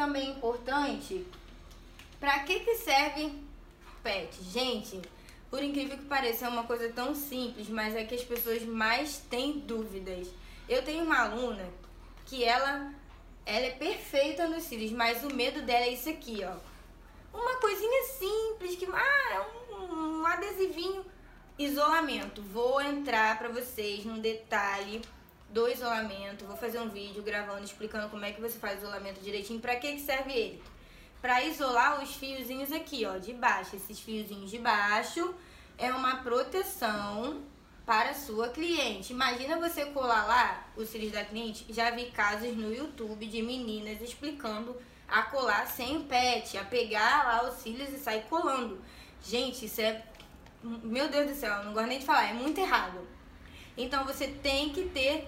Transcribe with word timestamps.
também 0.00 0.30
importante, 0.30 1.26
para 2.18 2.38
que 2.38 2.60
que 2.60 2.76
serve 2.76 3.34
pet? 4.02 4.42
Gente, 4.44 4.98
por 5.50 5.62
incrível 5.62 5.98
que 5.98 6.06
pareça, 6.06 6.46
é 6.46 6.48
uma 6.48 6.64
coisa 6.64 6.88
tão 6.88 7.14
simples, 7.14 7.68
mas 7.68 7.94
é 7.94 8.02
que 8.04 8.14
as 8.14 8.24
pessoas 8.24 8.62
mais 8.62 9.18
têm 9.28 9.58
dúvidas. 9.58 10.26
Eu 10.66 10.82
tenho 10.82 11.04
uma 11.04 11.18
aluna 11.18 11.68
que 12.24 12.42
ela 12.42 12.94
ela 13.44 13.66
é 13.66 13.72
perfeita 13.72 14.48
nos 14.48 14.62
cílios, 14.64 14.92
mas 14.92 15.22
o 15.22 15.34
medo 15.34 15.60
dela 15.62 15.84
é 15.84 15.92
isso 15.92 16.08
aqui, 16.08 16.40
ó. 16.44 16.56
Uma 17.36 17.56
coisinha 17.56 18.04
simples 18.04 18.76
que 18.76 18.86
ah, 18.86 19.34
é 19.34 19.74
um, 19.74 20.20
um 20.20 20.26
adesivinho 20.26 21.04
isolamento. 21.58 22.40
Vou 22.40 22.80
entrar 22.80 23.38
para 23.38 23.48
vocês 23.50 24.04
num 24.06 24.18
detalhe 24.18 25.02
do 25.50 25.68
isolamento. 25.68 26.44
Vou 26.46 26.56
fazer 26.56 26.78
um 26.78 26.88
vídeo 26.88 27.22
gravando 27.22 27.64
explicando 27.64 28.08
como 28.08 28.24
é 28.24 28.32
que 28.32 28.40
você 28.40 28.58
faz 28.58 28.76
o 28.76 28.84
isolamento 28.84 29.20
direitinho. 29.20 29.60
Para 29.60 29.76
que 29.76 29.92
que 29.92 30.00
serve 30.00 30.32
ele? 30.32 30.62
Para 31.20 31.44
isolar 31.44 32.02
os 32.02 32.14
fiozinhos 32.14 32.72
aqui, 32.72 33.04
ó, 33.04 33.18
de 33.18 33.32
baixo. 33.32 33.76
Esses 33.76 34.00
fiozinhos 34.00 34.50
de 34.50 34.58
baixo 34.58 35.34
é 35.76 35.92
uma 35.92 36.16
proteção 36.16 37.42
para 37.84 38.14
sua 38.14 38.48
cliente. 38.48 39.12
Imagina 39.12 39.58
você 39.58 39.86
colar 39.86 40.26
lá 40.26 40.64
os 40.76 40.88
cílios 40.88 41.12
da 41.12 41.24
cliente. 41.24 41.66
Já 41.70 41.90
vi 41.90 42.06
casos 42.06 42.56
no 42.56 42.72
YouTube 42.72 43.26
de 43.26 43.42
meninas 43.42 44.00
explicando 44.00 44.76
a 45.08 45.22
colar 45.22 45.66
sem 45.66 46.02
pet, 46.04 46.56
a 46.56 46.64
pegar 46.64 47.24
lá 47.24 47.48
os 47.50 47.56
cílios 47.56 47.90
e 47.90 47.98
sair 47.98 48.22
colando. 48.28 48.80
Gente, 49.22 49.66
isso 49.66 49.80
é. 49.80 50.04
Meu 50.62 51.08
Deus 51.08 51.30
do 51.30 51.34
céu, 51.34 51.64
não 51.64 51.72
gosto 51.72 51.88
nem 51.88 51.98
de 51.98 52.04
falar, 52.04 52.30
é 52.30 52.34
muito 52.34 52.60
errado. 52.60 53.00
Então 53.76 54.04
você 54.04 54.28
tem 54.28 54.70
que 54.70 54.84
ter. 54.90 55.19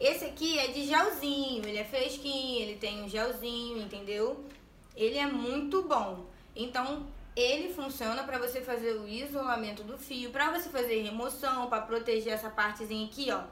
Esse 0.00 0.26
aqui 0.26 0.58
é 0.58 0.68
de 0.68 0.86
gelzinho, 0.86 1.66
ele 1.66 1.78
é 1.78 1.84
fresquinho, 1.84 2.62
ele 2.62 2.76
tem 2.76 3.02
um 3.02 3.08
gelzinho, 3.08 3.78
entendeu? 3.78 4.44
Ele 4.96 5.18
é 5.18 5.26
muito 5.26 5.82
bom. 5.82 6.26
Então 6.54 7.06
ele 7.34 7.72
funciona 7.72 8.24
para 8.24 8.38
você 8.38 8.60
fazer 8.60 8.92
o 8.94 9.08
isolamento 9.08 9.82
do 9.82 9.96
fio, 9.96 10.30
para 10.30 10.50
você 10.50 10.68
fazer 10.68 11.02
remoção, 11.02 11.68
para 11.68 11.82
proteger 11.82 12.32
essa 12.32 12.50
partezinha 12.50 13.06
aqui, 13.06 13.30
ó, 13.30 13.42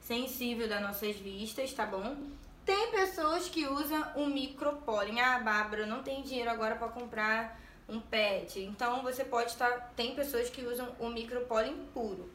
sensível 0.00 0.68
das 0.68 0.82
nossas 0.82 1.16
vistas, 1.16 1.72
tá 1.72 1.86
bom? 1.86 2.16
Tem 2.64 2.90
pessoas 2.90 3.48
que 3.48 3.64
usam 3.66 4.04
o 4.16 4.26
micropólen. 4.26 5.20
Ah, 5.20 5.38
Bárbara, 5.38 5.86
não 5.86 6.02
tem 6.02 6.22
dinheiro 6.22 6.50
agora 6.50 6.74
para 6.74 6.88
comprar 6.88 7.60
um 7.88 8.00
pet. 8.00 8.60
Então 8.60 9.02
você 9.02 9.24
pode 9.24 9.52
estar. 9.52 9.70
Tá... 9.70 9.90
Tem 9.94 10.14
pessoas 10.16 10.50
que 10.50 10.62
usam 10.62 10.88
o 10.98 11.08
micropólen 11.08 11.76
puro. 11.94 12.28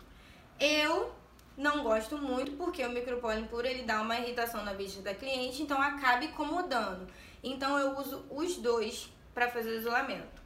Eu 0.58 1.12
não 1.58 1.84
gosto 1.84 2.18
muito 2.18 2.52
porque 2.54 2.86
o 2.86 2.92
micropólen 2.92 3.46
puro 3.46 3.68
ele 3.68 3.84
dá 3.84 4.02
uma 4.02 4.18
irritação 4.18 4.64
na 4.64 4.74
vista 4.74 5.02
da 5.02 5.14
cliente, 5.14 5.62
então 5.62 5.82
acaba 5.82 6.24
incomodando. 6.24 7.08
Então 7.44 7.78
eu 7.78 7.98
uso 7.98 8.26
os 8.30 8.58
dois 8.58 9.10
para 9.34 9.50
fazer 9.50 9.72
o 9.72 9.80
isolamento 9.80 10.42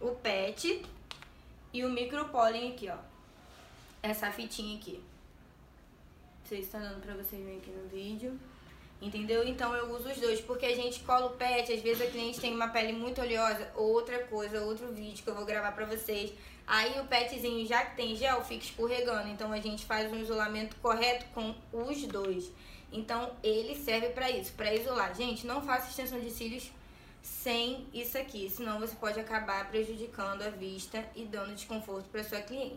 o 0.00 0.12
pet 0.12 0.84
e 1.72 1.84
o 1.84 1.90
micropólen 1.90 2.72
aqui, 2.72 2.88
ó. 2.88 2.96
Essa 4.02 4.30
fitinha 4.30 4.78
aqui. 4.78 5.02
Não 6.40 6.46
sei 6.48 6.62
se 6.62 6.70
tá 6.70 6.78
dando 6.78 7.02
pra 7.02 7.14
vocês 7.14 7.42
verem 7.42 7.58
aqui 7.58 7.70
no 7.70 7.88
vídeo. 7.88 8.38
Entendeu? 9.00 9.46
Então 9.46 9.74
eu 9.76 9.94
uso 9.94 10.08
os 10.08 10.18
dois, 10.18 10.40
porque 10.40 10.66
a 10.66 10.74
gente 10.74 11.00
cola 11.00 11.26
o 11.26 11.36
pet, 11.36 11.72
às 11.72 11.80
vezes 11.80 12.02
a 12.02 12.10
cliente 12.10 12.40
tem 12.40 12.52
uma 12.52 12.68
pele 12.68 12.92
muito 12.92 13.20
oleosa, 13.20 13.70
outra 13.76 14.18
coisa, 14.24 14.60
outro 14.62 14.88
vídeo 14.92 15.22
que 15.22 15.30
eu 15.30 15.34
vou 15.36 15.44
gravar 15.44 15.70
pra 15.72 15.86
vocês. 15.86 16.32
Aí 16.66 17.00
o 17.00 17.04
petzinho, 17.06 17.66
já 17.66 17.84
que 17.84 17.96
tem 17.96 18.16
gel, 18.16 18.44
fica 18.44 18.64
escorregando. 18.64 19.28
Então 19.28 19.52
a 19.52 19.60
gente 19.60 19.86
faz 19.86 20.12
um 20.12 20.20
isolamento 20.20 20.76
correto 20.76 21.24
com 21.32 21.54
os 21.72 22.02
dois. 22.06 22.50
Então 22.92 23.32
ele 23.42 23.74
serve 23.74 24.08
pra 24.08 24.30
isso, 24.30 24.52
pra 24.52 24.74
isolar. 24.74 25.14
Gente, 25.14 25.46
não 25.46 25.62
faça 25.62 25.88
extensão 25.88 26.20
de 26.20 26.30
cílios 26.30 26.70
sem 27.22 27.86
isso 27.92 28.16
aqui, 28.16 28.48
senão 28.50 28.78
você 28.78 28.94
pode 28.96 29.18
acabar 29.18 29.68
prejudicando 29.68 30.42
a 30.42 30.50
vista 30.50 31.04
e 31.14 31.24
dando 31.24 31.54
desconforto 31.54 32.08
para 32.10 32.24
sua 32.24 32.40
cliente. 32.40 32.76